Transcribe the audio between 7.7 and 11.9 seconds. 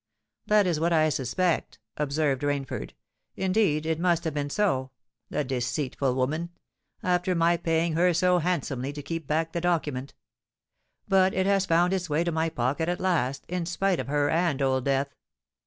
her so handsomely, to keep back the document! But it has